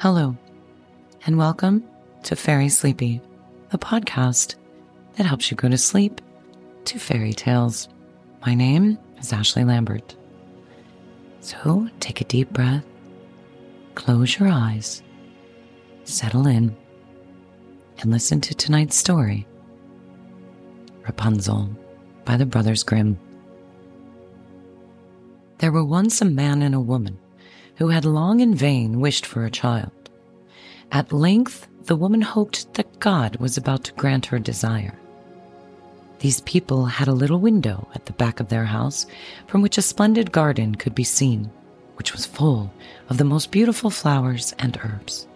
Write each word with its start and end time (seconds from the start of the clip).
Hello, 0.00 0.36
and 1.26 1.36
welcome 1.36 1.82
to 2.22 2.36
Fairy 2.36 2.68
Sleepy, 2.68 3.20
the 3.70 3.78
podcast 3.78 4.54
that 5.16 5.26
helps 5.26 5.50
you 5.50 5.56
go 5.56 5.68
to 5.68 5.76
sleep 5.76 6.20
to 6.84 7.00
fairy 7.00 7.32
tales. 7.32 7.88
My 8.46 8.54
name 8.54 8.96
is 9.18 9.32
Ashley 9.32 9.64
Lambert. 9.64 10.14
So 11.40 11.88
take 11.98 12.20
a 12.20 12.26
deep 12.26 12.52
breath, 12.52 12.84
close 13.96 14.38
your 14.38 14.48
eyes, 14.48 15.02
settle 16.04 16.46
in, 16.46 16.76
and 17.98 18.12
listen 18.12 18.40
to 18.42 18.54
tonight's 18.54 18.94
story 18.94 19.48
Rapunzel 21.02 21.70
by 22.24 22.36
the 22.36 22.46
Brothers 22.46 22.84
Grimm. 22.84 23.18
There 25.58 25.72
were 25.72 25.84
once 25.84 26.22
a 26.22 26.24
man 26.24 26.62
and 26.62 26.76
a 26.76 26.80
woman 26.80 27.18
who 27.78 27.88
had 27.88 28.04
long 28.04 28.40
in 28.40 28.54
vain 28.54 29.00
wished 29.00 29.24
for 29.24 29.44
a 29.44 29.50
child. 29.50 29.92
At 30.90 31.12
length, 31.12 31.68
the 31.84 31.96
woman 31.96 32.20
hoped 32.20 32.74
that 32.74 32.98
God 32.98 33.36
was 33.36 33.56
about 33.56 33.84
to 33.84 33.92
grant 33.92 34.26
her 34.26 34.38
desire. 34.38 34.98
These 36.18 36.40
people 36.40 36.86
had 36.86 37.06
a 37.06 37.12
little 37.12 37.38
window 37.38 37.88
at 37.94 38.06
the 38.06 38.12
back 38.12 38.40
of 38.40 38.48
their 38.48 38.64
house 38.64 39.06
from 39.46 39.62
which 39.62 39.78
a 39.78 39.82
splendid 39.82 40.32
garden 40.32 40.74
could 40.74 40.94
be 40.94 41.04
seen, 41.04 41.50
which 41.94 42.12
was 42.12 42.26
full 42.26 42.72
of 43.08 43.16
the 43.16 43.24
most 43.24 43.52
beautiful 43.52 43.90
flowers 43.90 44.52
and 44.58 44.76
herbs. 44.82 45.28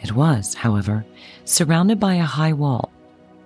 It 0.00 0.12
was, 0.12 0.54
however, 0.54 1.04
surrounded 1.44 2.00
by 2.00 2.14
a 2.14 2.24
high 2.24 2.54
wall, 2.54 2.90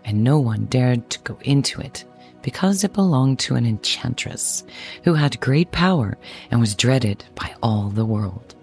and 0.05 0.23
no 0.23 0.39
one 0.39 0.67
dared 0.67 1.11
to 1.11 1.19
go 1.21 1.37
into 1.43 1.81
it 1.81 2.05
because 2.43 2.85
it 2.85 2.93
belonged 2.93 3.39
to 3.41 3.55
an 3.55 3.67
enchantress 3.67 4.65
who 5.05 5.15
had 5.15 5.41
great 5.41 5.71
power 5.71 6.17
and 6.51 6.61
was 6.61 6.75
dreaded 6.75 7.25
by 7.35 7.55
all 7.63 7.89
the 7.91 8.05
world. 8.05 8.55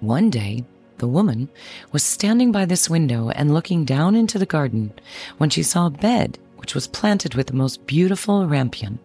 One 0.00 0.30
day, 0.30 0.64
the 0.98 1.08
woman 1.08 1.48
was 1.92 2.02
standing 2.02 2.52
by 2.52 2.64
this 2.64 2.88
window 2.88 3.30
and 3.30 3.52
looking 3.52 3.84
down 3.84 4.14
into 4.16 4.38
the 4.38 4.46
garden 4.46 4.92
when 5.38 5.50
she 5.50 5.62
saw 5.62 5.86
a 5.86 5.90
bed 5.90 6.38
which 6.56 6.74
was 6.74 6.88
planted 6.88 7.34
with 7.34 7.48
the 7.48 7.52
most 7.52 7.86
beautiful 7.86 8.46
rampion, 8.46 8.98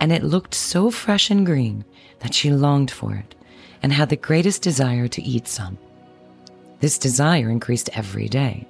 and 0.00 0.12
it 0.12 0.22
looked 0.22 0.54
so 0.54 0.90
fresh 0.90 1.30
and 1.30 1.46
green 1.46 1.84
that 2.20 2.34
she 2.34 2.50
longed 2.50 2.90
for 2.90 3.14
it 3.14 3.34
and 3.82 3.92
had 3.92 4.08
the 4.08 4.16
greatest 4.16 4.62
desire 4.62 5.08
to 5.08 5.22
eat 5.22 5.48
some. 5.48 5.78
This 6.80 6.98
desire 6.98 7.48
increased 7.50 7.90
every 7.94 8.28
day 8.28 8.66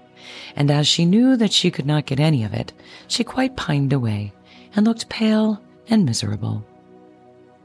and 0.57 0.71
as 0.71 0.87
she 0.87 1.05
knew 1.05 1.37
that 1.37 1.53
she 1.53 1.71
could 1.71 1.87
not 1.87 2.07
get 2.07 2.21
any 2.21 2.45
of 2.45 2.55
it, 2.55 2.73
she 3.07 3.25
quite 3.25 3.57
pined 3.57 3.93
away 3.93 4.33
and 4.75 4.87
looked 4.87 5.09
pale 5.09 5.61
and 5.89 6.05
miserable. 6.05 6.65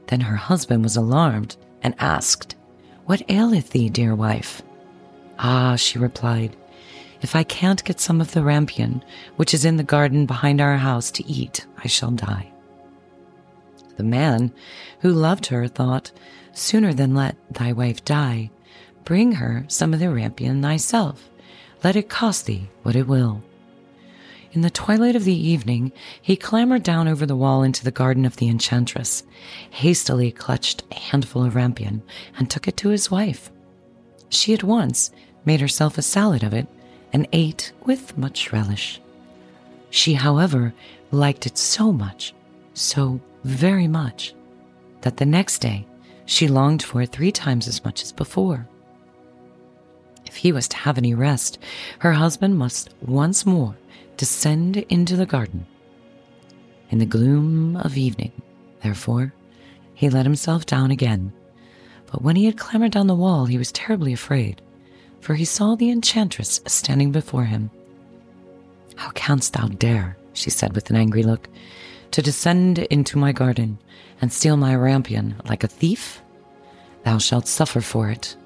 Then 0.06 0.20
her 0.20 0.36
husband 0.36 0.82
was 0.82 0.96
alarmed 0.96 1.56
and 1.82 1.94
asked, 1.98 2.56
What 3.06 3.22
aileth 3.28 3.70
thee, 3.70 3.88
dear 3.88 4.14
wife? 4.14 4.62
Ah, 5.38 5.76
she 5.76 5.98
replied, 5.98 6.56
if 7.22 7.36
I 7.36 7.42
can't 7.42 7.84
get 7.84 8.00
some 8.00 8.20
of 8.20 8.32
the 8.32 8.42
rampion, 8.42 9.02
which 9.36 9.52
is 9.52 9.64
in 9.64 9.76
the 9.76 9.82
garden 9.82 10.26
behind 10.26 10.60
our 10.60 10.78
house, 10.78 11.10
to 11.12 11.26
eat, 11.26 11.66
I 11.84 11.86
shall 11.86 12.10
die. 12.10 12.50
The 13.96 14.02
man, 14.02 14.52
who 15.00 15.12
loved 15.12 15.46
her, 15.46 15.68
thought, 15.68 16.12
Sooner 16.52 16.92
than 16.92 17.14
let 17.14 17.36
thy 17.50 17.72
wife 17.72 18.04
die, 18.04 18.50
bring 19.04 19.32
her 19.32 19.64
some 19.68 19.92
of 19.94 20.00
the 20.00 20.06
rampion 20.06 20.62
thyself 20.62 21.29
let 21.82 21.96
it 21.96 22.08
cost 22.08 22.46
thee 22.46 22.68
what 22.82 22.96
it 22.96 23.06
will. 23.06 23.42
In 24.52 24.62
the 24.62 24.70
twilight 24.70 25.14
of 25.14 25.24
the 25.24 25.48
evening, 25.48 25.92
he 26.20 26.36
clambered 26.36 26.82
down 26.82 27.06
over 27.06 27.24
the 27.24 27.36
wall 27.36 27.62
into 27.62 27.84
the 27.84 27.92
garden 27.92 28.24
of 28.24 28.36
the 28.36 28.48
enchantress, 28.48 29.22
hastily 29.70 30.32
clutched 30.32 30.82
a 30.90 30.96
handful 30.96 31.44
of 31.44 31.54
rampion, 31.54 32.02
and 32.36 32.50
took 32.50 32.66
it 32.66 32.76
to 32.78 32.88
his 32.88 33.10
wife. 33.10 33.52
She 34.28 34.52
at 34.52 34.64
once 34.64 35.12
made 35.44 35.60
herself 35.60 35.98
a 35.98 36.02
salad 36.02 36.42
of 36.42 36.52
it 36.52 36.66
and 37.12 37.28
ate 37.32 37.72
with 37.84 38.18
much 38.18 38.52
relish. 38.52 39.00
She, 39.90 40.14
however, 40.14 40.74
liked 41.12 41.46
it 41.46 41.56
so 41.56 41.92
much, 41.92 42.34
so 42.74 43.20
very 43.44 43.88
much, 43.88 44.34
that 45.02 45.16
the 45.16 45.26
next 45.26 45.60
day 45.60 45.86
she 46.26 46.48
longed 46.48 46.82
for 46.82 47.02
it 47.02 47.10
three 47.10 47.32
times 47.32 47.66
as 47.66 47.84
much 47.84 48.02
as 48.02 48.12
before. 48.12 48.68
If 50.30 50.36
he 50.36 50.52
was 50.52 50.68
to 50.68 50.76
have 50.76 50.96
any 50.96 51.12
rest, 51.12 51.58
her 51.98 52.12
husband 52.12 52.56
must 52.56 52.94
once 53.02 53.44
more 53.44 53.76
descend 54.16 54.76
into 54.76 55.16
the 55.16 55.26
garden. 55.26 55.66
In 56.88 56.98
the 56.98 57.04
gloom 57.04 57.76
of 57.76 57.96
evening, 57.96 58.30
therefore, 58.80 59.34
he 59.92 60.08
let 60.08 60.26
himself 60.26 60.66
down 60.66 60.92
again. 60.92 61.32
But 62.12 62.22
when 62.22 62.36
he 62.36 62.44
had 62.44 62.56
clambered 62.56 62.92
down 62.92 63.08
the 63.08 63.14
wall, 63.16 63.46
he 63.46 63.58
was 63.58 63.72
terribly 63.72 64.12
afraid, 64.12 64.62
for 65.18 65.34
he 65.34 65.44
saw 65.44 65.74
the 65.74 65.90
enchantress 65.90 66.60
standing 66.64 67.10
before 67.10 67.46
him. 67.46 67.68
How 68.94 69.10
canst 69.10 69.54
thou 69.54 69.66
dare, 69.66 70.16
she 70.32 70.48
said 70.48 70.76
with 70.76 70.90
an 70.90 70.96
angry 70.96 71.24
look, 71.24 71.48
to 72.12 72.22
descend 72.22 72.78
into 72.78 73.18
my 73.18 73.32
garden 73.32 73.80
and 74.20 74.32
steal 74.32 74.56
my 74.56 74.76
rampion 74.76 75.34
like 75.48 75.64
a 75.64 75.68
thief? 75.68 76.22
Thou 77.02 77.18
shalt 77.18 77.48
suffer 77.48 77.80
for 77.80 78.10
it. 78.10 78.36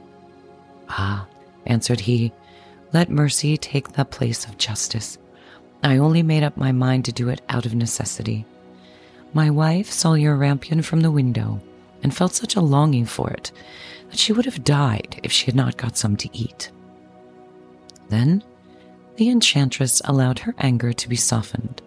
Ah, 0.88 1.26
answered 1.66 2.00
he. 2.00 2.32
Let 2.92 3.10
mercy 3.10 3.56
take 3.56 3.92
the 3.92 4.04
place 4.04 4.44
of 4.44 4.58
justice. 4.58 5.18
I 5.82 5.98
only 5.98 6.22
made 6.22 6.42
up 6.42 6.56
my 6.56 6.72
mind 6.72 7.04
to 7.06 7.12
do 7.12 7.28
it 7.28 7.42
out 7.48 7.66
of 7.66 7.74
necessity. 7.74 8.46
My 9.32 9.50
wife 9.50 9.90
saw 9.90 10.14
your 10.14 10.36
rampion 10.36 10.84
from 10.84 11.00
the 11.00 11.10
window 11.10 11.60
and 12.02 12.14
felt 12.14 12.34
such 12.34 12.54
a 12.54 12.60
longing 12.60 13.04
for 13.04 13.30
it 13.30 13.50
that 14.10 14.18
she 14.18 14.32
would 14.32 14.44
have 14.44 14.62
died 14.62 15.20
if 15.22 15.32
she 15.32 15.46
had 15.46 15.56
not 15.56 15.76
got 15.76 15.96
some 15.96 16.16
to 16.18 16.28
eat. 16.32 16.70
Then 18.08 18.44
the 19.16 19.28
enchantress 19.28 20.00
allowed 20.04 20.40
her 20.40 20.54
anger 20.58 20.92
to 20.92 21.08
be 21.08 21.16
softened 21.16 21.82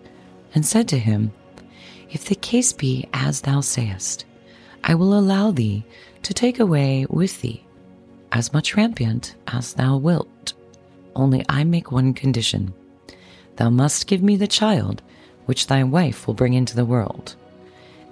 and 0.53 0.65
said 0.65 0.87
to 0.89 0.99
him, 0.99 1.31
If 2.09 2.25
the 2.25 2.35
case 2.35 2.73
be 2.73 3.07
as 3.13 3.41
thou 3.41 3.61
sayest, 3.61 4.25
I 4.83 4.95
will 4.95 5.17
allow 5.17 5.51
thee 5.51 5.85
to 6.23 6.33
take 6.33 6.59
away 6.59 7.05
with 7.09 7.41
thee 7.41 7.66
as 8.37 8.53
much 8.53 8.75
rampion 8.75 9.33
as 9.47 9.73
thou 9.73 9.97
wilt. 9.97 10.53
Only 11.15 11.43
I 11.49 11.63
make 11.63 11.91
one 11.91 12.13
condition. 12.13 12.71
Thou 13.55 13.71
must 13.71 14.05
give 14.05 14.21
me 14.21 14.35
the 14.35 14.47
child 14.47 15.01
which 15.47 15.65
thy 15.65 15.83
wife 15.83 16.27
will 16.27 16.35
bring 16.35 16.53
into 16.53 16.75
the 16.75 16.85
world. 16.85 17.35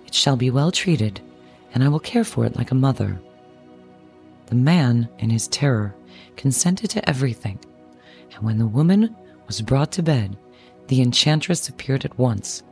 It 0.07 0.15
shall 0.15 0.35
be 0.35 0.49
well 0.49 0.71
treated, 0.71 1.21
and 1.75 1.83
I 1.83 1.89
will 1.89 1.99
care 1.99 2.23
for 2.23 2.43
it 2.43 2.55
like 2.55 2.71
a 2.71 2.81
mother. 2.87 3.21
The 4.47 4.55
man, 4.55 5.07
in 5.19 5.29
his 5.29 5.47
terror, 5.47 5.93
consented 6.37 6.89
to 6.91 7.07
everything, 7.07 7.59
and 8.33 8.43
when 8.43 8.57
the 8.57 8.65
woman 8.65 9.15
was 9.45 9.61
brought 9.61 9.91
to 9.91 10.01
bed, 10.01 10.35
the 10.87 11.03
enchantress 11.03 11.69
appeared 11.69 12.03
at 12.03 12.17
once, 12.17 12.63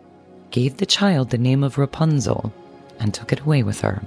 gave 0.49 0.77
the 0.77 0.87
child 0.87 1.29
the 1.29 1.37
name 1.37 1.63
of 1.63 1.77
Rapunzel, 1.77 2.51
and 2.99 3.13
took 3.13 3.31
it 3.31 3.41
away 3.41 3.61
with 3.61 3.81
her. 3.81 4.01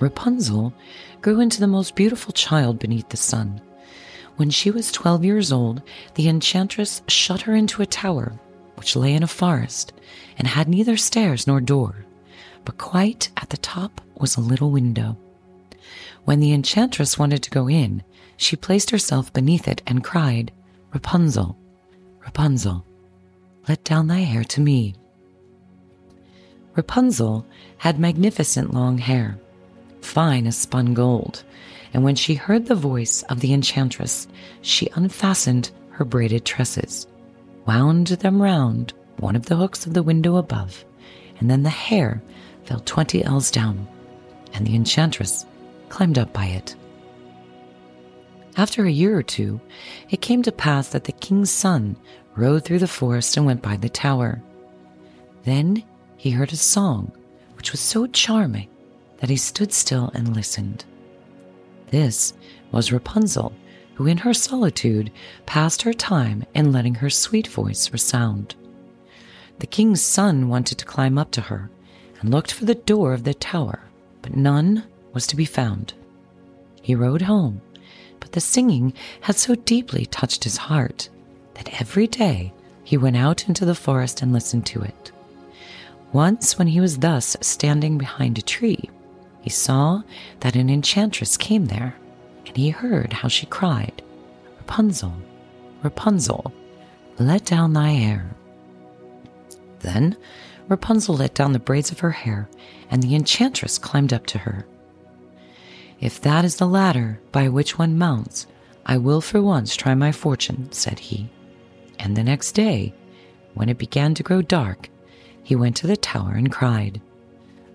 Rapunzel 0.00 0.72
grew 1.20 1.40
into 1.40 1.60
the 1.60 1.66
most 1.66 1.94
beautiful 1.94 2.32
child 2.32 2.78
beneath 2.78 3.10
the 3.10 3.16
sun. 3.16 3.60
When 4.36 4.48
she 4.48 4.70
was 4.70 4.90
12 4.90 5.24
years 5.24 5.52
old, 5.52 5.82
the 6.14 6.28
enchantress 6.28 7.02
shut 7.06 7.42
her 7.42 7.54
into 7.54 7.82
a 7.82 7.86
tower 7.86 8.32
which 8.76 8.96
lay 8.96 9.12
in 9.12 9.22
a 9.22 9.28
forest 9.28 9.92
and 10.38 10.48
had 10.48 10.66
neither 10.66 10.96
stairs 10.96 11.46
nor 11.46 11.60
door, 11.60 12.06
but 12.64 12.78
quite 12.78 13.30
at 13.36 13.50
the 13.50 13.58
top 13.58 14.00
was 14.16 14.36
a 14.36 14.40
little 14.40 14.70
window. 14.70 15.18
When 16.24 16.40
the 16.40 16.54
enchantress 16.54 17.18
wanted 17.18 17.42
to 17.42 17.50
go 17.50 17.68
in, 17.68 18.02
she 18.38 18.56
placed 18.56 18.88
herself 18.90 19.30
beneath 19.34 19.68
it 19.68 19.82
and 19.86 20.02
cried, 20.02 20.50
Rapunzel, 20.94 21.58
Rapunzel, 22.24 22.86
let 23.68 23.84
down 23.84 24.06
thy 24.06 24.20
hair 24.20 24.44
to 24.44 24.62
me. 24.62 24.94
Rapunzel 26.74 27.44
had 27.76 27.98
magnificent 27.98 28.72
long 28.72 28.96
hair 28.96 29.38
fine 30.02 30.46
as 30.46 30.56
spun 30.56 30.94
gold, 30.94 31.44
and 31.92 32.04
when 32.04 32.14
she 32.14 32.34
heard 32.34 32.66
the 32.66 32.74
voice 32.74 33.22
of 33.24 33.40
the 33.40 33.52
enchantress, 33.52 34.28
she 34.62 34.90
unfastened 34.94 35.70
her 35.90 36.04
braided 36.04 36.44
tresses, 36.44 37.06
wound 37.66 38.08
them 38.08 38.40
round 38.40 38.92
one 39.18 39.36
of 39.36 39.46
the 39.46 39.56
hooks 39.56 39.86
of 39.86 39.94
the 39.94 40.02
window 40.02 40.36
above, 40.36 40.84
and 41.38 41.50
then 41.50 41.62
the 41.62 41.70
hair 41.70 42.22
fell 42.64 42.80
twenty 42.80 43.24
ells 43.24 43.50
down, 43.50 43.86
and 44.52 44.66
the 44.66 44.74
enchantress 44.74 45.44
climbed 45.88 46.18
up 46.18 46.32
by 46.32 46.46
it. 46.46 46.74
After 48.56 48.84
a 48.84 48.90
year 48.90 49.16
or 49.16 49.22
two, 49.22 49.60
it 50.10 50.20
came 50.20 50.42
to 50.42 50.52
pass 50.52 50.88
that 50.88 51.04
the 51.04 51.12
king's 51.12 51.50
son 51.50 51.96
rode 52.36 52.64
through 52.64 52.78
the 52.78 52.88
forest 52.88 53.36
and 53.36 53.46
went 53.46 53.62
by 53.62 53.76
the 53.76 53.88
tower. 53.88 54.42
Then 55.44 55.82
he 56.16 56.30
heard 56.30 56.52
a 56.52 56.56
song 56.56 57.12
which 57.56 57.72
was 57.72 57.80
so 57.80 58.06
charming 58.06 58.68
that 59.20 59.30
he 59.30 59.36
stood 59.36 59.72
still 59.72 60.10
and 60.14 60.34
listened. 60.34 60.84
This 61.90 62.32
was 62.72 62.92
Rapunzel, 62.92 63.52
who 63.94 64.06
in 64.06 64.18
her 64.18 64.32
solitude 64.32 65.10
passed 65.46 65.82
her 65.82 65.92
time 65.92 66.44
in 66.54 66.72
letting 66.72 66.96
her 66.96 67.10
sweet 67.10 67.46
voice 67.46 67.92
resound. 67.92 68.54
The 69.58 69.66
king's 69.66 70.00
son 70.00 70.48
wanted 70.48 70.78
to 70.78 70.86
climb 70.86 71.18
up 71.18 71.30
to 71.32 71.42
her 71.42 71.70
and 72.20 72.30
looked 72.30 72.52
for 72.52 72.64
the 72.64 72.74
door 72.74 73.12
of 73.12 73.24
the 73.24 73.34
tower, 73.34 73.80
but 74.22 74.36
none 74.36 74.84
was 75.12 75.26
to 75.28 75.36
be 75.36 75.44
found. 75.44 75.92
he 76.82 76.94
rode 76.94 77.22
home, 77.22 77.60
but 78.20 78.32
the 78.32 78.40
singing 78.40 78.92
had 79.20 79.36
so 79.36 79.54
deeply 79.54 80.06
touched 80.06 80.44
his 80.44 80.56
heart 80.56 81.08
that 81.54 81.80
every 81.80 82.06
day 82.06 82.52
he 82.84 82.96
went 82.96 83.16
out 83.16 83.46
into 83.48 83.64
the 83.64 83.74
forest 83.74 84.22
and 84.22 84.32
listened 84.32 84.64
to 84.66 84.80
it. 84.80 85.12
Once, 86.12 86.58
when 86.58 86.68
he 86.68 86.80
was 86.80 86.98
thus 86.98 87.36
standing 87.40 87.98
behind 87.98 88.38
a 88.38 88.42
tree, 88.42 88.88
he 89.40 89.50
saw 89.50 90.02
that 90.40 90.56
an 90.56 90.68
enchantress 90.70 91.36
came 91.36 91.66
there, 91.66 91.94
and 92.46 92.56
he 92.56 92.70
heard 92.70 93.12
how 93.12 93.28
she 93.28 93.46
cried, 93.46 94.02
Rapunzel, 94.58 95.14
Rapunzel, 95.82 96.52
let 97.18 97.44
down 97.44 97.72
thy 97.72 97.90
hair. 97.90 98.30
Then 99.80 100.16
Rapunzel 100.68 101.16
let 101.16 101.34
down 101.34 101.52
the 101.52 101.58
braids 101.58 101.90
of 101.90 102.00
her 102.00 102.12
hair, 102.12 102.48
and 102.90 103.02
the 103.02 103.14
enchantress 103.14 103.78
climbed 103.78 104.12
up 104.12 104.26
to 104.26 104.38
her. 104.38 104.66
If 106.00 106.20
that 106.22 106.44
is 106.44 106.56
the 106.56 106.66
ladder 106.66 107.20
by 107.32 107.48
which 107.48 107.78
one 107.78 107.98
mounts, 107.98 108.46
I 108.86 108.96
will 108.96 109.20
for 109.20 109.42
once 109.42 109.76
try 109.76 109.94
my 109.94 110.12
fortune, 110.12 110.72
said 110.72 110.98
he. 110.98 111.28
And 111.98 112.16
the 112.16 112.24
next 112.24 112.52
day, 112.52 112.94
when 113.54 113.68
it 113.68 113.78
began 113.78 114.14
to 114.14 114.22
grow 114.22 114.42
dark, 114.42 114.88
he 115.42 115.54
went 115.54 115.76
to 115.76 115.86
the 115.86 115.96
tower 115.96 116.32
and 116.32 116.50
cried, 116.52 117.00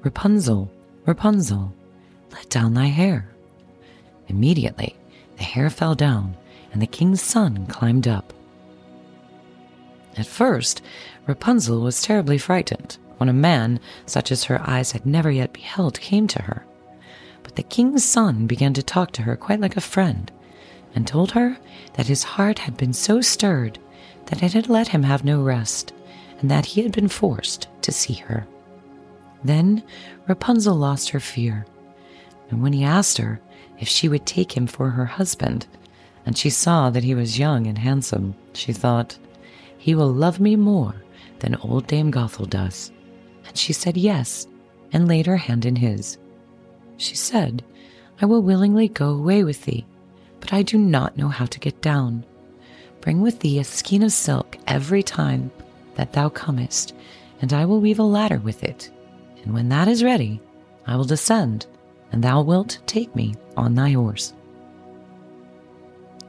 Rapunzel, 0.03 0.71
Rapunzel, 1.05 1.73
let 2.31 2.49
down 2.49 2.73
thy 2.73 2.87
hair. 2.87 3.29
Immediately, 4.27 4.95
the 5.37 5.43
hair 5.43 5.69
fell 5.69 5.93
down, 5.93 6.35
and 6.73 6.81
the 6.81 6.87
king's 6.87 7.21
son 7.21 7.67
climbed 7.67 8.07
up. 8.07 8.33
At 10.17 10.25
first, 10.25 10.81
Rapunzel 11.27 11.81
was 11.81 12.01
terribly 12.01 12.37
frightened 12.37 12.97
when 13.17 13.29
a 13.29 13.33
man 13.33 13.79
such 14.05 14.31
as 14.31 14.45
her 14.45 14.61
eyes 14.67 14.93
had 14.93 15.05
never 15.05 15.29
yet 15.29 15.53
beheld 15.53 15.99
came 15.99 16.27
to 16.27 16.41
her. 16.41 16.65
But 17.43 17.55
the 17.55 17.63
king's 17.63 18.03
son 18.03 18.47
began 18.47 18.73
to 18.73 18.83
talk 18.83 19.11
to 19.11 19.21
her 19.23 19.35
quite 19.35 19.59
like 19.59 19.77
a 19.77 19.81
friend, 19.81 20.31
and 20.95 21.05
told 21.05 21.31
her 21.31 21.57
that 21.93 22.07
his 22.07 22.23
heart 22.23 22.59
had 22.59 22.77
been 22.77 22.93
so 22.93 23.21
stirred 23.21 23.77
that 24.25 24.41
it 24.41 24.53
had 24.53 24.69
let 24.69 24.87
him 24.87 25.03
have 25.03 25.23
no 25.23 25.43
rest, 25.43 25.93
and 26.39 26.49
that 26.49 26.65
he 26.65 26.81
had 26.81 26.91
been 26.91 27.07
forced 27.07 27.67
to 27.83 27.91
see 27.91 28.13
her. 28.13 28.47
Then 29.45 29.83
Rapunzel 30.27 30.75
lost 30.75 31.09
her 31.09 31.19
fear, 31.19 31.67
and 32.49 32.63
when 32.63 32.73
he 32.73 32.83
asked 32.83 33.19
her 33.19 33.39
if 33.79 33.87
she 33.87 34.09
would 34.09 34.25
take 34.25 34.57
him 34.57 34.65
for 34.65 34.89
her 34.89 35.05
husband, 35.05 35.67
and 36.25 36.35
she 36.35 36.49
saw 36.49 36.89
that 36.89 37.03
he 37.03 37.13
was 37.13 37.37
young 37.37 37.67
and 37.67 37.77
handsome, 37.77 38.33
she 38.53 38.73
thought, 38.73 39.19
He 39.77 39.93
will 39.93 40.11
love 40.11 40.39
me 40.39 40.55
more 40.55 40.95
than 41.39 41.57
old 41.57 41.85
Dame 41.85 42.11
Gothel 42.11 42.49
does. 42.49 42.91
And 43.45 43.55
she 43.55 43.71
said 43.71 43.97
yes, 43.97 44.47
and 44.91 45.07
laid 45.07 45.27
her 45.27 45.37
hand 45.37 45.63
in 45.63 45.75
his. 45.75 46.17
She 46.97 47.15
said, 47.15 47.63
I 48.19 48.25
will 48.25 48.41
willingly 48.41 48.87
go 48.87 49.09
away 49.09 49.43
with 49.43 49.63
thee, 49.65 49.85
but 50.39 50.53
I 50.53 50.63
do 50.63 50.79
not 50.79 51.17
know 51.17 51.27
how 51.27 51.45
to 51.45 51.59
get 51.59 51.83
down. 51.83 52.25
Bring 52.99 53.21
with 53.21 53.41
thee 53.41 53.59
a 53.59 53.63
skein 53.63 54.01
of 54.01 54.11
silk 54.11 54.57
every 54.65 55.03
time 55.03 55.51
that 55.97 56.13
thou 56.13 56.29
comest, 56.29 56.95
and 57.41 57.53
I 57.53 57.65
will 57.65 57.79
weave 57.79 57.99
a 57.99 58.03
ladder 58.03 58.39
with 58.39 58.63
it. 58.63 58.89
And 59.45 59.53
when 59.53 59.69
that 59.69 59.87
is 59.87 60.03
ready, 60.03 60.41
I 60.87 60.95
will 60.95 61.05
descend, 61.05 61.67
and 62.11 62.23
thou 62.23 62.41
wilt 62.41 62.79
take 62.87 63.15
me 63.15 63.35
on 63.55 63.75
thy 63.75 63.91
horse. 63.91 64.33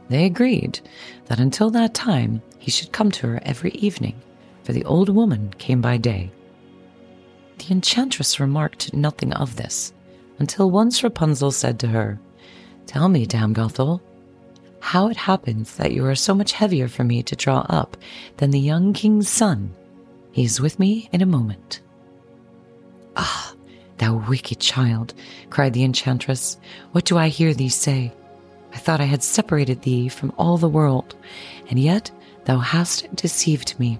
They 0.08 0.26
agreed 0.26 0.80
that 1.26 1.40
until 1.40 1.70
that 1.70 1.94
time 1.94 2.42
he 2.58 2.70
should 2.70 2.92
come 2.92 3.10
to 3.12 3.26
her 3.26 3.40
every 3.42 3.70
evening, 3.72 4.14
for 4.62 4.72
the 4.72 4.84
old 4.84 5.08
woman 5.08 5.52
came 5.58 5.80
by 5.80 5.96
day. 5.96 6.30
The 7.58 7.72
enchantress 7.72 8.38
remarked 8.38 8.94
nothing 8.94 9.32
of 9.32 9.56
this, 9.56 9.92
until 10.38 10.70
once 10.70 11.02
Rapunzel 11.02 11.50
said 11.50 11.80
to 11.80 11.88
her, 11.88 12.20
Tell 12.86 13.08
me, 13.08 13.26
Dame 13.26 13.54
Gothel, 13.54 14.00
how 14.78 15.08
it 15.08 15.16
happens 15.16 15.76
that 15.76 15.92
you 15.92 16.04
are 16.06 16.14
so 16.14 16.34
much 16.34 16.52
heavier 16.52 16.86
for 16.86 17.02
me 17.02 17.22
to 17.24 17.34
draw 17.34 17.66
up 17.68 17.96
than 18.36 18.50
the 18.50 18.60
young 18.60 18.92
king's 18.92 19.28
son. 19.28 19.74
He 20.30 20.44
is 20.44 20.60
with 20.60 20.78
me 20.78 21.08
in 21.12 21.22
a 21.22 21.26
moment. 21.26 21.80
Ah, 23.16 23.54
thou 23.98 24.16
wicked 24.28 24.60
child, 24.60 25.14
cried 25.50 25.72
the 25.72 25.84
enchantress, 25.84 26.58
what 26.92 27.04
do 27.04 27.16
I 27.16 27.28
hear 27.28 27.54
thee 27.54 27.68
say? 27.68 28.12
I 28.72 28.78
thought 28.78 29.00
I 29.00 29.04
had 29.04 29.22
separated 29.22 29.82
thee 29.82 30.08
from 30.08 30.32
all 30.36 30.58
the 30.58 30.68
world, 30.68 31.16
and 31.70 31.78
yet 31.78 32.10
thou 32.44 32.58
hast 32.58 33.14
deceived 33.16 33.78
me. 33.80 33.98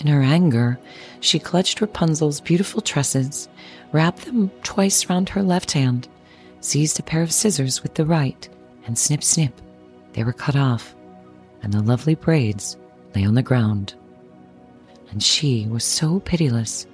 In 0.00 0.06
her 0.06 0.22
anger, 0.22 0.78
she 1.20 1.38
clutched 1.38 1.80
Rapunzel's 1.80 2.40
beautiful 2.40 2.82
tresses, 2.82 3.48
wrapped 3.90 4.26
them 4.26 4.50
twice 4.62 5.08
round 5.08 5.30
her 5.30 5.42
left 5.42 5.72
hand, 5.72 6.08
seized 6.60 6.98
a 6.98 7.02
pair 7.02 7.22
of 7.22 7.32
scissors 7.32 7.82
with 7.82 7.94
the 7.94 8.04
right, 8.04 8.48
and 8.86 8.98
snip, 8.98 9.22
snip, 9.22 9.60
they 10.12 10.24
were 10.24 10.32
cut 10.32 10.56
off, 10.56 10.94
and 11.62 11.72
the 11.72 11.82
lovely 11.82 12.14
braids 12.14 12.76
lay 13.14 13.24
on 13.24 13.34
the 13.34 13.42
ground. 13.42 13.94
And 15.10 15.22
she 15.22 15.66
was 15.68 15.84
so 15.84 16.20
pitiless 16.20 16.86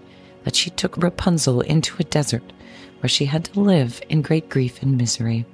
that 0.49 0.57
she 0.57 0.71
took 0.71 0.97
Rapunzel 0.97 1.61
into 1.61 1.95
a 1.99 2.05
desert 2.05 2.55
where 3.01 3.09
she 3.11 3.27
had 3.27 3.45
to 3.45 3.61
live 3.61 4.01
in 4.09 4.23
great 4.23 4.49
grief 4.49 4.81
and 4.81 4.97
misery. 4.97 5.45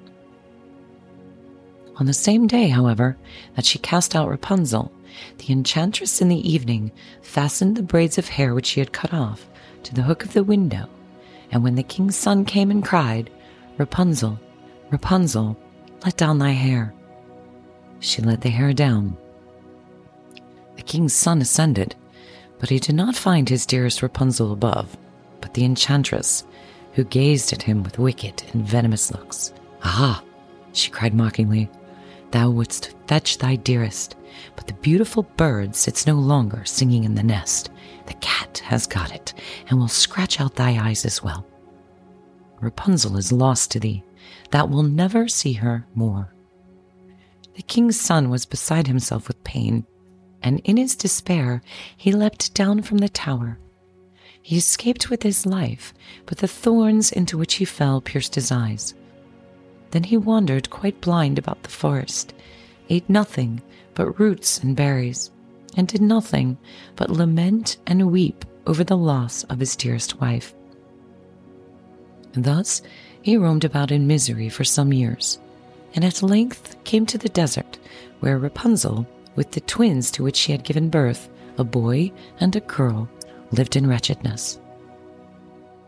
On 1.96 2.06
the 2.06 2.12
same 2.12 2.46
day, 2.46 2.68
however, 2.68 3.16
that 3.56 3.64
she 3.64 3.80
cast 3.80 4.14
out 4.14 4.28
Rapunzel, 4.28 4.92
the 5.38 5.52
enchantress 5.52 6.22
in 6.22 6.28
the 6.28 6.48
evening 6.48 6.92
fastened 7.22 7.76
the 7.76 7.82
braids 7.82 8.18
of 8.18 8.28
hair 8.28 8.54
which 8.54 8.66
she 8.66 8.78
had 8.78 8.92
cut 8.92 9.12
off 9.12 9.48
to 9.82 9.92
the 9.92 10.02
hook 10.02 10.22
of 10.22 10.32
the 10.32 10.44
window, 10.44 10.88
and 11.50 11.64
when 11.64 11.74
the 11.74 11.82
king's 11.82 12.14
son 12.14 12.44
came 12.44 12.70
and 12.70 12.84
cried, 12.84 13.30
Rapunzel, 13.78 14.38
Rapunzel, 14.92 15.56
let 16.04 16.16
down 16.16 16.38
thy 16.38 16.52
hair. 16.52 16.94
She 17.98 18.22
let 18.22 18.42
the 18.42 18.48
hair 18.48 18.72
down. 18.72 19.16
The 20.76 20.82
king's 20.82 21.14
son 21.14 21.40
ascended, 21.42 21.96
but 22.64 22.70
he 22.70 22.78
did 22.78 22.94
not 22.94 23.14
find 23.14 23.46
his 23.46 23.66
dearest 23.66 24.00
Rapunzel 24.02 24.50
above, 24.50 24.96
but 25.42 25.52
the 25.52 25.66
enchantress, 25.66 26.44
who 26.94 27.04
gazed 27.04 27.52
at 27.52 27.60
him 27.60 27.82
with 27.82 27.98
wicked 27.98 28.42
and 28.54 28.64
venomous 28.64 29.12
looks. 29.12 29.52
Aha! 29.82 30.24
she 30.72 30.90
cried 30.90 31.12
mockingly. 31.12 31.68
Thou 32.30 32.48
wouldst 32.48 32.94
fetch 33.06 33.36
thy 33.36 33.56
dearest, 33.56 34.16
but 34.56 34.66
the 34.66 34.72
beautiful 34.72 35.24
bird 35.36 35.76
sits 35.76 36.06
no 36.06 36.14
longer 36.14 36.64
singing 36.64 37.04
in 37.04 37.16
the 37.16 37.22
nest. 37.22 37.68
The 38.06 38.14
cat 38.14 38.62
has 38.64 38.86
got 38.86 39.14
it, 39.14 39.34
and 39.68 39.78
will 39.78 39.86
scratch 39.86 40.40
out 40.40 40.54
thy 40.54 40.88
eyes 40.88 41.04
as 41.04 41.22
well. 41.22 41.46
Rapunzel 42.62 43.18
is 43.18 43.30
lost 43.30 43.72
to 43.72 43.80
thee, 43.80 44.02
Thou 44.52 44.64
wilt 44.64 44.86
never 44.86 45.28
see 45.28 45.52
her 45.52 45.86
more. 45.94 46.34
The 47.56 47.62
king's 47.62 48.00
son 48.00 48.30
was 48.30 48.46
beside 48.46 48.86
himself 48.86 49.28
with 49.28 49.44
pain, 49.44 49.86
and 50.44 50.60
in 50.60 50.76
his 50.76 50.94
despair 50.94 51.62
he 51.96 52.12
leapt 52.12 52.54
down 52.54 52.82
from 52.82 52.98
the 52.98 53.08
tower. 53.08 53.58
He 54.42 54.58
escaped 54.58 55.08
with 55.08 55.22
his 55.22 55.46
life, 55.46 55.94
but 56.26 56.38
the 56.38 56.46
thorns 56.46 57.10
into 57.10 57.38
which 57.38 57.54
he 57.54 57.64
fell 57.64 58.02
pierced 58.02 58.34
his 58.34 58.52
eyes. 58.52 58.92
Then 59.90 60.04
he 60.04 60.18
wandered 60.18 60.68
quite 60.68 61.00
blind 61.00 61.38
about 61.38 61.62
the 61.62 61.70
forest, 61.70 62.34
ate 62.90 63.08
nothing 63.08 63.62
but 63.94 64.20
roots 64.20 64.58
and 64.58 64.76
berries, 64.76 65.30
and 65.78 65.88
did 65.88 66.02
nothing 66.02 66.58
but 66.94 67.08
lament 67.08 67.78
and 67.86 68.12
weep 68.12 68.44
over 68.66 68.84
the 68.84 68.98
loss 68.98 69.44
of 69.44 69.60
his 69.60 69.74
dearest 69.74 70.20
wife. 70.20 70.54
Thus 72.32 72.82
he 73.22 73.38
roamed 73.38 73.64
about 73.64 73.90
in 73.90 74.06
misery 74.06 74.50
for 74.50 74.64
some 74.64 74.92
years, 74.92 75.38
and 75.94 76.04
at 76.04 76.22
length 76.22 76.76
came 76.84 77.06
to 77.06 77.16
the 77.16 77.30
desert, 77.30 77.78
where 78.20 78.38
Rapunzel, 78.38 79.06
with 79.34 79.52
the 79.52 79.60
twins 79.60 80.10
to 80.12 80.22
which 80.22 80.36
she 80.36 80.52
had 80.52 80.64
given 80.64 80.88
birth, 80.88 81.28
a 81.58 81.64
boy 81.64 82.12
and 82.40 82.54
a 82.54 82.60
girl, 82.60 83.08
lived 83.50 83.76
in 83.76 83.86
wretchedness. 83.86 84.58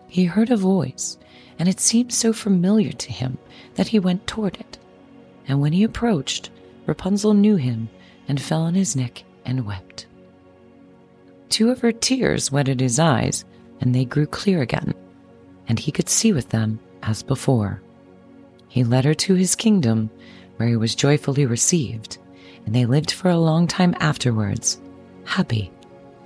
He 0.08 0.24
heard 0.24 0.50
a 0.50 0.56
voice, 0.56 1.18
and 1.58 1.68
it 1.68 1.80
seemed 1.80 2.12
so 2.12 2.32
familiar 2.32 2.92
to 2.92 3.12
him 3.12 3.38
that 3.74 3.88
he 3.88 3.98
went 3.98 4.26
toward 4.26 4.56
it. 4.56 4.78
And 5.48 5.60
when 5.60 5.72
he 5.72 5.82
approached, 5.82 6.50
Rapunzel 6.86 7.34
knew 7.34 7.56
him 7.56 7.88
and 8.28 8.40
fell 8.40 8.62
on 8.62 8.74
his 8.74 8.96
neck 8.96 9.24
and 9.44 9.66
wept. 9.66 10.06
Two 11.48 11.70
of 11.70 11.80
her 11.80 11.92
tears 11.92 12.50
wetted 12.50 12.80
his 12.80 12.98
eyes, 12.98 13.44
and 13.80 13.94
they 13.94 14.04
grew 14.04 14.26
clear 14.26 14.62
again, 14.62 14.94
and 15.68 15.78
he 15.78 15.92
could 15.92 16.08
see 16.08 16.32
with 16.32 16.48
them 16.50 16.80
as 17.02 17.22
before. 17.22 17.82
He 18.68 18.84
led 18.84 19.04
her 19.04 19.14
to 19.14 19.34
his 19.34 19.54
kingdom, 19.54 20.10
where 20.56 20.68
he 20.68 20.76
was 20.76 20.94
joyfully 20.94 21.46
received, 21.46 22.18
and 22.66 22.74
they 22.74 22.84
lived 22.84 23.12
for 23.12 23.30
a 23.30 23.38
long 23.38 23.66
time 23.66 23.94
afterwards, 24.00 24.80
happy 25.24 25.70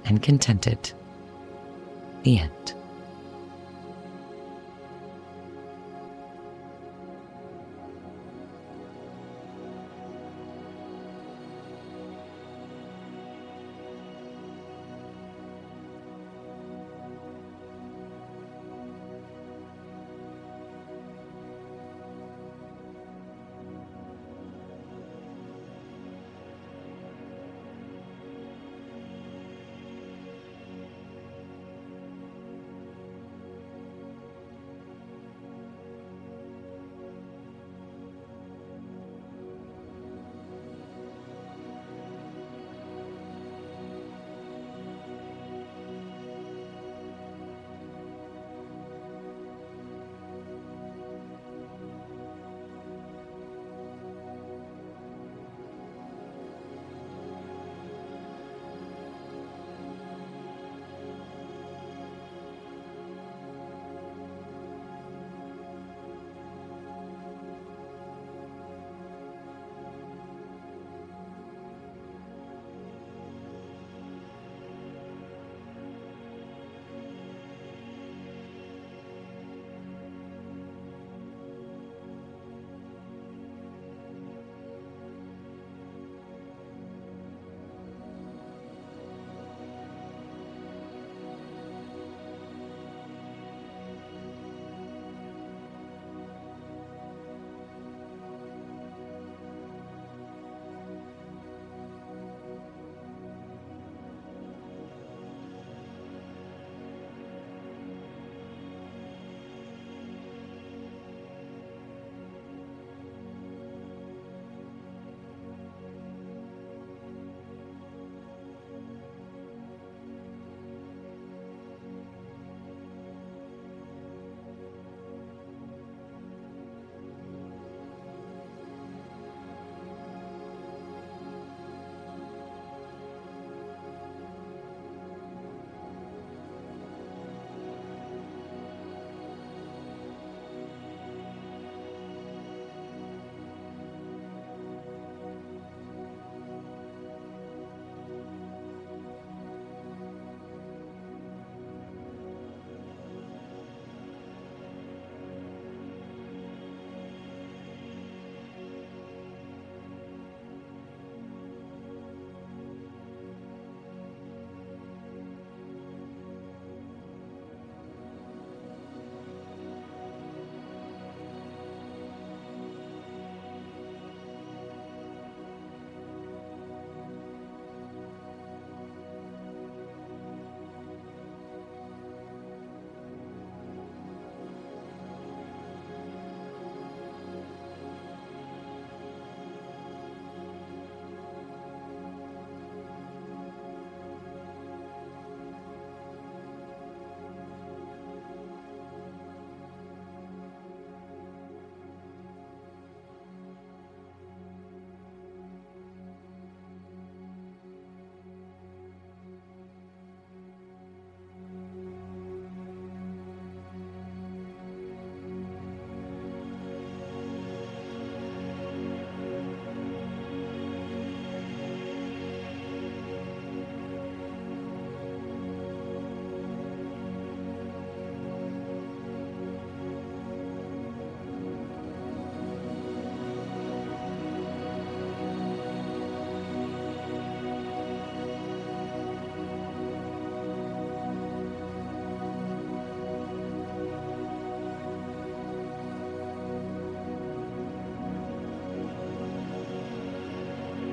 and 0.05 0.23
contented. 0.23 0.93
The 2.23 2.39
end. 2.39 2.75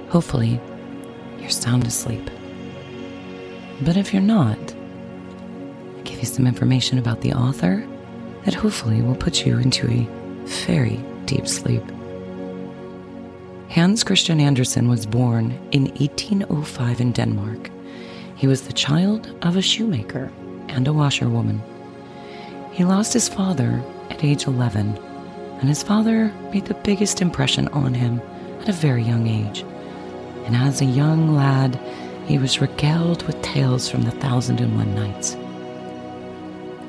Hopefully, 0.10 0.60
you're 1.40 1.50
sound 1.50 1.86
asleep. 1.86 2.30
But 3.82 3.98
if 3.98 4.14
you're 4.14 4.22
not, 4.22 4.58
I'll 5.98 6.04
give 6.04 6.20
you 6.20 6.26
some 6.26 6.48
information 6.48 6.98
about 6.98 7.22
the 7.22 7.34
author 7.34 7.86
that 8.46 8.54
hopefully 8.54 9.02
will 9.02 9.16
put 9.16 9.46
you 9.46 9.58
into 9.58 9.90
a 9.92 10.08
very 10.66 10.98
deep 11.26 11.48
sleep. 11.48 11.84
Hans 13.70 14.04
Christian 14.04 14.40
Andersen 14.40 14.88
was 14.88 15.06
born 15.06 15.52
in 15.72 15.88
1805 15.96 17.02
in 17.02 17.12
Denmark. 17.12 17.70
He 18.38 18.48
was 18.48 18.62
the 18.62 18.74
child 18.74 19.36
of 19.42 19.58
a 19.58 19.62
shoemaker 19.62 20.32
and 20.70 20.88
a 20.88 20.94
washerwoman. 20.94 21.62
He 22.72 22.86
lost 22.86 23.12
his 23.12 23.28
father 23.28 23.84
at 24.10 24.24
age 24.24 24.48
11, 24.48 24.98
and 25.60 25.68
his 25.68 25.84
father 25.84 26.34
made 26.54 26.66
the 26.66 26.76
biggest 26.76 27.22
impression 27.22 27.68
on 27.70 27.94
him 27.94 28.22
at 28.62 28.70
a 28.70 28.74
very 28.74 29.04
young 29.04 29.28
age. 29.28 29.66
And 30.48 30.56
as 30.56 30.82
a 30.82 30.86
young 30.86 31.36
lad, 31.36 31.78
he 32.26 32.38
was 32.38 32.62
regaled 32.62 33.22
with 33.28 33.42
tales 33.42 33.90
from 33.90 34.04
the 34.04 34.12
Thousand 34.12 34.62
and 34.62 34.76
One 34.78 34.96
Nights. 34.96 35.36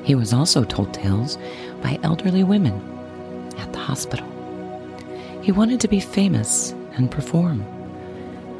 He 0.03 0.15
was 0.15 0.31
also 0.31 0.63
told 0.63 0.93
tales 0.93 1.37
by 1.81 1.99
elderly 2.01 2.43
women 2.43 2.73
at 3.57 3.73
the 3.73 3.79
hospital. 3.79 4.25
He 5.41 5.51
wanted 5.51 5.81
to 5.81 5.89
be 5.89 5.99
famous 5.99 6.71
and 6.93 7.11
perform. 7.11 7.65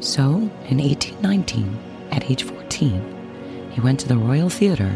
So, 0.00 0.36
in 0.68 0.78
1819, 0.78 1.78
at 2.10 2.30
age 2.30 2.42
14, 2.42 3.70
he 3.70 3.80
went 3.80 4.00
to 4.00 4.08
the 4.08 4.18
Royal 4.18 4.50
Theatre 4.50 4.94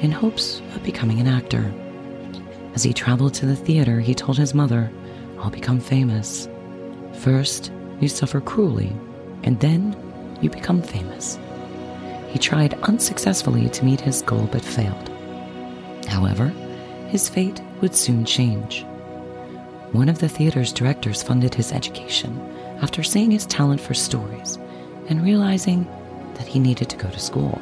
in 0.00 0.12
hopes 0.12 0.60
of 0.74 0.82
becoming 0.82 1.20
an 1.20 1.26
actor. 1.26 1.70
As 2.74 2.82
he 2.82 2.94
traveled 2.94 3.34
to 3.34 3.46
the 3.46 3.56
theater, 3.56 4.00
he 4.00 4.14
told 4.14 4.38
his 4.38 4.54
mother, 4.54 4.90
I'll 5.38 5.50
become 5.50 5.78
famous. 5.78 6.48
First, 7.12 7.70
you 8.00 8.08
suffer 8.08 8.40
cruelly, 8.40 8.96
and 9.44 9.58
then 9.60 9.96
you 10.40 10.50
become 10.50 10.82
famous. 10.82 11.38
He 12.28 12.38
tried 12.38 12.74
unsuccessfully 12.82 13.68
to 13.70 13.84
meet 13.84 14.00
his 14.00 14.22
goal 14.22 14.48
but 14.50 14.64
failed. 14.64 15.10
However, 16.08 16.48
his 17.08 17.28
fate 17.28 17.60
would 17.80 17.94
soon 17.94 18.24
change. 18.24 18.84
One 19.92 20.08
of 20.08 20.18
the 20.18 20.28
theater's 20.28 20.72
directors 20.72 21.22
funded 21.22 21.54
his 21.54 21.72
education 21.72 22.40
after 22.80 23.02
seeing 23.02 23.30
his 23.30 23.46
talent 23.46 23.80
for 23.80 23.94
stories 23.94 24.58
and 25.08 25.22
realizing 25.22 25.84
that 26.34 26.46
he 26.46 26.58
needed 26.58 26.88
to 26.88 26.96
go 26.96 27.10
to 27.10 27.18
school. 27.18 27.58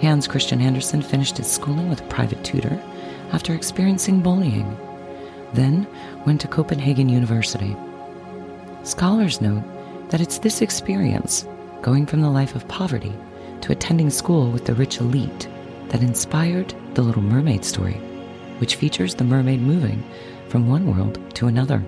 Hans 0.00 0.28
Christian 0.28 0.60
Andersen 0.60 1.02
finished 1.02 1.38
his 1.38 1.50
schooling 1.50 1.88
with 1.88 2.00
a 2.00 2.08
private 2.08 2.44
tutor 2.44 2.80
after 3.32 3.54
experiencing 3.54 4.20
bullying, 4.20 4.76
then 5.54 5.86
went 6.24 6.40
to 6.42 6.48
Copenhagen 6.48 7.08
University. 7.08 7.76
Scholars 8.84 9.40
note 9.40 9.64
that 10.08 10.20
it's 10.20 10.38
this 10.38 10.62
experience, 10.62 11.46
going 11.82 12.06
from 12.06 12.20
the 12.20 12.30
life 12.30 12.54
of 12.54 12.68
poverty 12.68 13.12
to 13.62 13.72
attending 13.72 14.10
school 14.10 14.50
with 14.50 14.64
the 14.64 14.74
rich 14.74 15.00
elite, 15.00 15.48
that 15.88 16.02
inspired 16.02 16.74
the 16.94 17.02
Little 17.02 17.22
Mermaid 17.22 17.64
story, 17.64 18.00
which 18.58 18.76
features 18.76 19.14
the 19.14 19.24
mermaid 19.24 19.60
moving 19.60 20.02
from 20.48 20.68
one 20.68 20.86
world 20.86 21.18
to 21.34 21.46
another. 21.46 21.82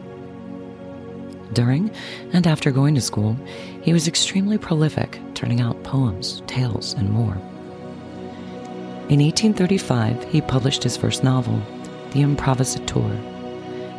During 1.53 1.91
and 2.33 2.47
after 2.47 2.71
going 2.71 2.95
to 2.95 3.01
school, 3.01 3.37
he 3.83 3.93
was 3.93 4.07
extremely 4.07 4.59
prolific, 4.59 5.19
turning 5.35 5.61
out 5.61 5.83
poems, 5.83 6.43
tales, 6.47 6.95
and 6.95 7.11
more. 7.11 7.37
In 9.09 9.21
1835, 9.21 10.25
he 10.25 10.41
published 10.43 10.83
his 10.83 10.97
first 10.97 11.25
novel, 11.25 11.63
The 12.11 12.21
Improvisator, 12.21 13.17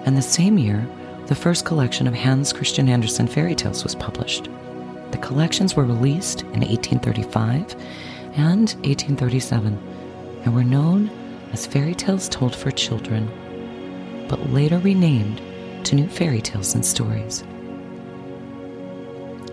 and 0.06 0.16
the 0.16 0.22
same 0.22 0.60
year, 0.60 0.88
the 1.30 1.36
first 1.36 1.64
collection 1.64 2.08
of 2.08 2.16
Hans 2.16 2.52
Christian 2.52 2.90
Andersen 2.90 3.28
fairy 3.28 3.54
tales 3.54 3.84
was 3.84 3.94
published. 3.94 4.50
The 5.12 5.20
collections 5.20 5.76
were 5.76 5.86
released 5.86 6.42
in 6.42 6.62
1835 6.62 7.76
and 8.34 8.74
1837 8.82 9.78
and 10.44 10.56
were 10.56 10.64
known 10.64 11.08
as 11.54 11.68
fairy 11.68 11.94
tales 11.94 12.30
told 12.30 12.56
for 12.56 12.72
children, 12.72 13.30
but 14.28 14.50
later 14.50 14.80
renamed 14.80 15.40
to 15.86 15.94
New 15.94 16.08
Fairy 16.08 16.42
Tales 16.42 16.74
and 16.74 16.84
Stories. 16.84 17.44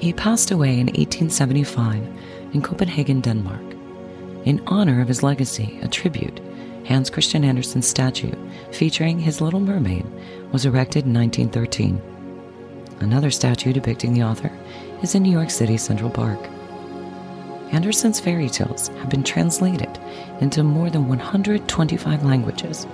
He 0.00 0.14
passed 0.14 0.50
away 0.50 0.80
in 0.80 0.86
1875 0.86 2.02
in 2.54 2.62
Copenhagen, 2.62 3.20
Denmark. 3.20 3.76
In 4.46 4.62
honor 4.66 5.02
of 5.02 5.08
his 5.08 5.22
legacy, 5.22 5.78
a 5.82 5.88
tribute, 5.88 6.40
Hans 6.86 7.10
Christian 7.10 7.44
Andersen's 7.44 7.88
statue 7.88 8.32
featuring 8.70 9.18
his 9.18 9.40
Little 9.40 9.60
Mermaid 9.60 10.06
was 10.56 10.64
erected 10.64 11.04
in 11.04 11.12
1913. 11.12 12.00
Another 13.00 13.30
statue 13.30 13.74
depicting 13.74 14.14
the 14.14 14.22
author 14.22 14.50
is 15.02 15.14
in 15.14 15.22
New 15.22 15.30
York 15.30 15.50
City 15.50 15.76
Central 15.76 16.08
Park. 16.08 16.38
Andersen's 17.72 18.18
fairy 18.18 18.48
tales 18.48 18.88
have 18.88 19.10
been 19.10 19.22
translated 19.22 19.98
into 20.40 20.62
more 20.62 20.88
than 20.88 21.08
125 21.08 22.24
languages 22.24 22.86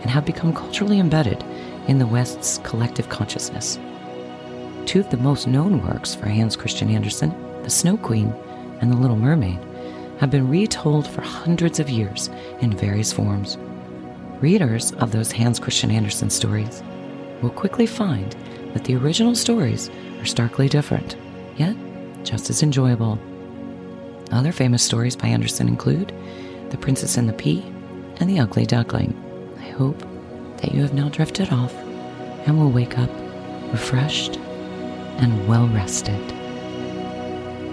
and 0.00 0.08
have 0.08 0.24
become 0.24 0.54
culturally 0.54 1.00
embedded 1.00 1.42
in 1.88 1.98
the 1.98 2.06
West's 2.06 2.58
collective 2.58 3.08
consciousness. 3.08 3.80
Two 4.86 5.00
of 5.00 5.10
the 5.10 5.16
most 5.16 5.48
known 5.48 5.84
works 5.84 6.14
for 6.14 6.28
Hans 6.28 6.54
Christian 6.54 6.88
Andersen, 6.88 7.34
The 7.64 7.70
Snow 7.70 7.96
Queen 7.96 8.32
and 8.80 8.92
The 8.92 8.96
Little 8.96 9.16
Mermaid, 9.16 9.58
have 10.20 10.30
been 10.30 10.48
retold 10.48 11.08
for 11.08 11.22
hundreds 11.22 11.80
of 11.80 11.90
years 11.90 12.30
in 12.60 12.70
various 12.70 13.12
forms. 13.12 13.58
Readers 14.40 14.92
of 14.92 15.10
those 15.10 15.32
Hans 15.32 15.58
Christian 15.58 15.90
Andersen 15.90 16.30
stories 16.30 16.80
will 17.42 17.50
quickly 17.50 17.86
find 17.86 18.34
that 18.74 18.84
the 18.84 18.96
original 18.96 19.34
stories 19.34 19.90
are 20.20 20.24
starkly 20.24 20.68
different, 20.68 21.16
yet 21.56 21.76
just 22.24 22.50
as 22.50 22.62
enjoyable. 22.62 23.18
Other 24.30 24.52
famous 24.52 24.82
stories 24.82 25.16
by 25.16 25.28
Andersen 25.28 25.68
include 25.68 26.12
The 26.70 26.78
Princess 26.78 27.16
and 27.16 27.28
the 27.28 27.32
Pea 27.32 27.64
and 28.20 28.28
The 28.28 28.40
Ugly 28.40 28.66
Duckling. 28.66 29.14
I 29.58 29.70
hope 29.70 29.98
that 30.58 30.72
you 30.72 30.82
have 30.82 30.94
now 30.94 31.08
drifted 31.08 31.52
off 31.52 31.74
and 32.46 32.58
will 32.58 32.70
wake 32.70 32.98
up 32.98 33.10
refreshed 33.72 34.36
and 35.18 35.48
well 35.48 35.68
rested. 35.68 36.20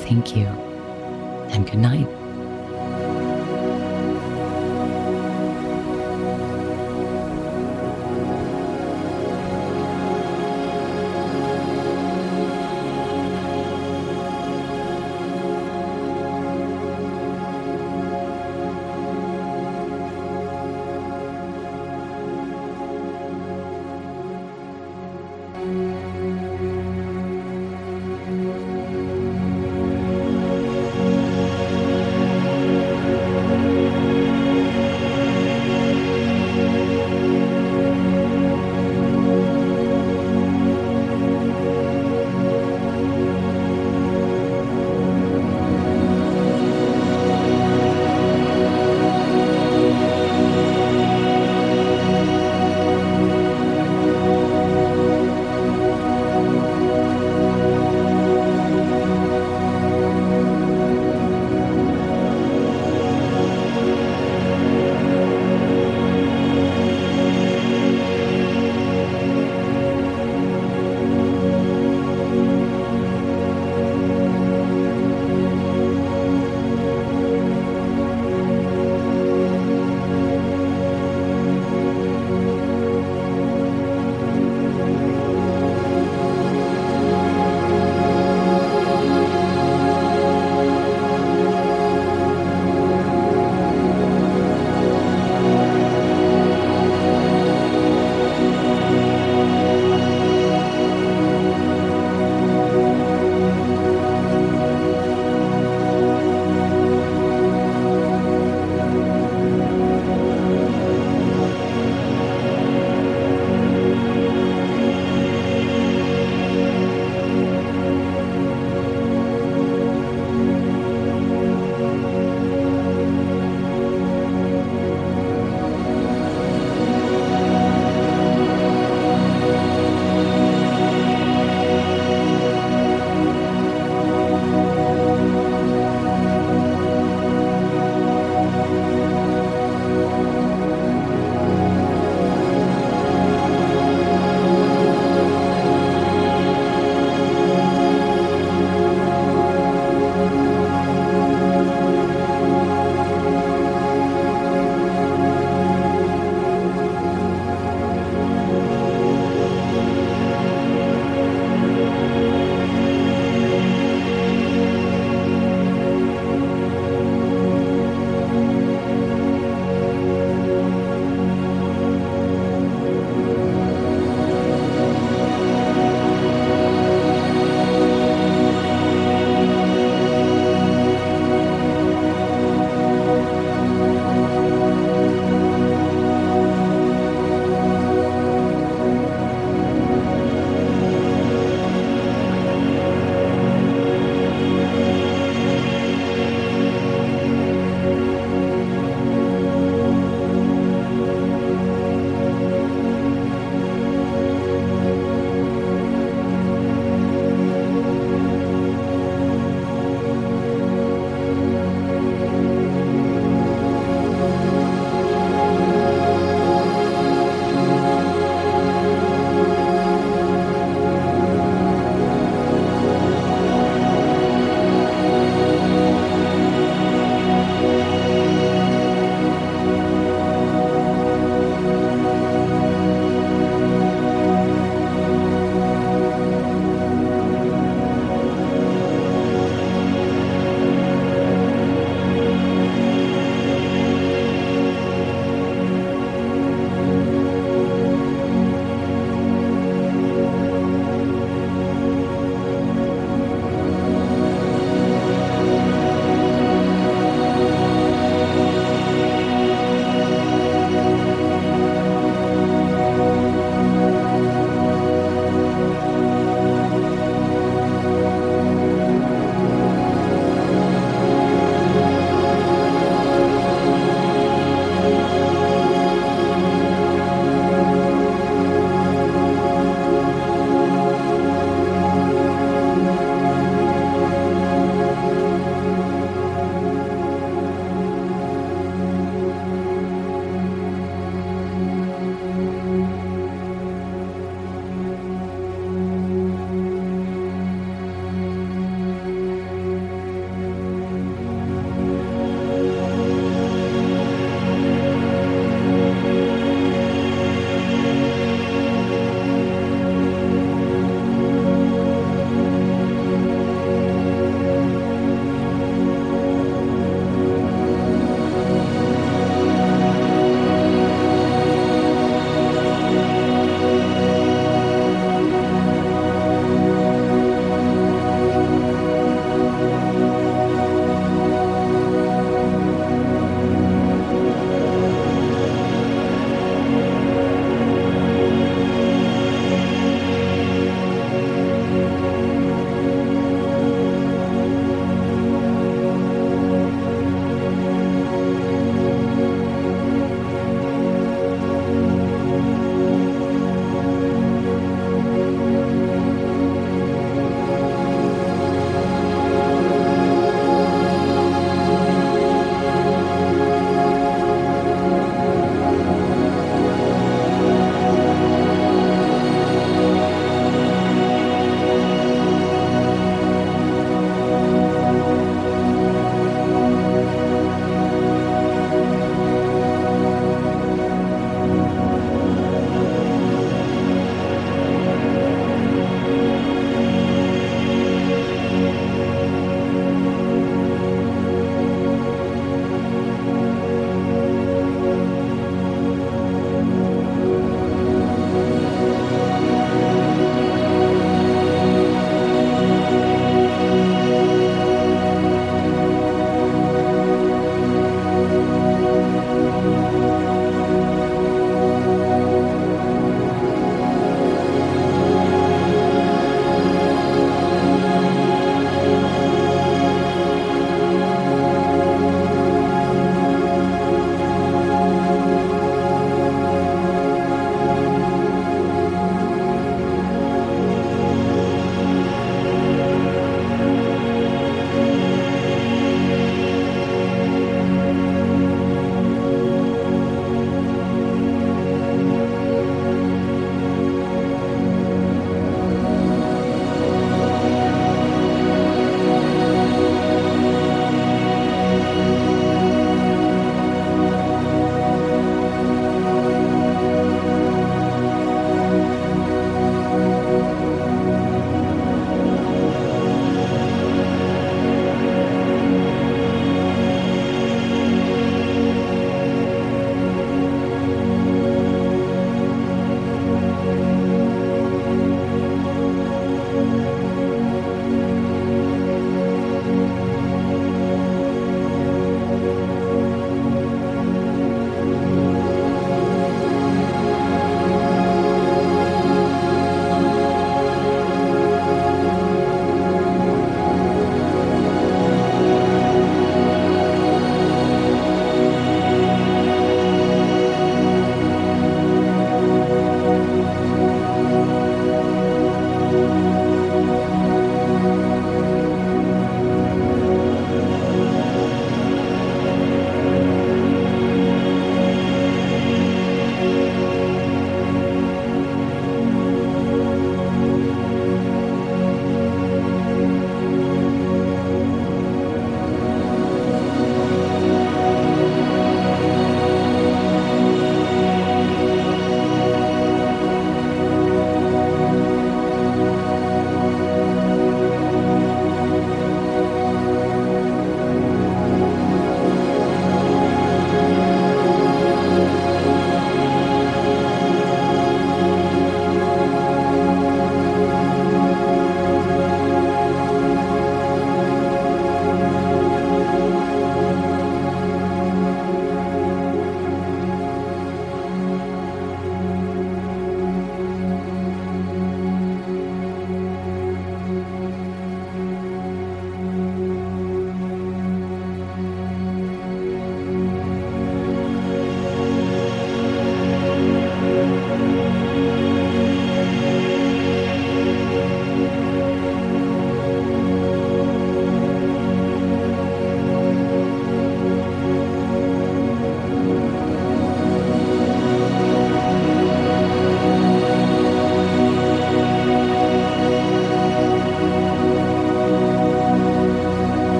Thank 0.00 0.36
you 0.36 0.46
and 0.46 1.66
good 1.70 1.78
night. 1.78 2.21